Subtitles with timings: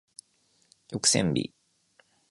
[0.87, 1.53] 曲線美